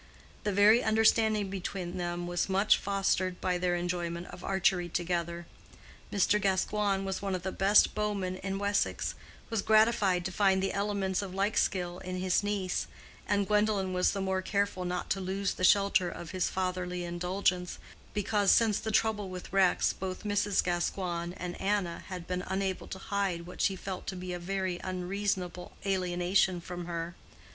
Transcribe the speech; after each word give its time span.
The 0.45 0.51
good 0.51 0.81
understanding 0.81 1.51
between 1.51 1.97
them 1.99 2.25
was 2.25 2.49
much 2.49 2.79
fostered 2.79 3.39
by 3.39 3.59
their 3.59 3.75
enjoyment 3.75 4.25
of 4.29 4.43
archery 4.43 4.89
together: 4.89 5.45
Mr. 6.11 6.41
Gascoigne, 6.41 7.07
as 7.07 7.21
one 7.21 7.35
of 7.35 7.43
the 7.43 7.51
best 7.51 7.93
bowmen 7.93 8.37
in 8.37 8.57
Wessex, 8.57 9.13
was 9.51 9.61
gratified 9.61 10.25
to 10.25 10.31
find 10.31 10.63
the 10.63 10.73
elements 10.73 11.21
of 11.21 11.35
like 11.35 11.55
skill 11.55 11.99
in 11.99 12.17
his 12.17 12.41
niece; 12.41 12.87
and 13.27 13.45
Gwendolen 13.45 13.93
was 13.93 14.11
the 14.13 14.21
more 14.21 14.41
careful 14.41 14.85
not 14.85 15.11
to 15.11 15.21
lose 15.21 15.53
the 15.53 15.63
shelter 15.63 16.09
of 16.09 16.31
his 16.31 16.49
fatherly 16.49 17.03
indulgence, 17.03 17.77
because 18.15 18.49
since 18.51 18.79
the 18.79 18.89
trouble 18.89 19.29
with 19.29 19.53
Rex 19.53 19.93
both 19.93 20.23
Mrs. 20.23 20.63
Gascoigne 20.63 21.35
and 21.37 21.61
Anna 21.61 22.03
had 22.07 22.25
been 22.25 22.41
unable 22.47 22.87
to 22.87 22.97
hide 22.97 23.45
what 23.45 23.61
she 23.61 23.75
felt 23.75 24.07
to 24.07 24.15
be 24.15 24.33
a 24.33 24.39
very 24.39 24.79
unreasonable 24.83 25.73
alienation 25.85 26.59
from 26.59 26.87
her. 26.87 27.13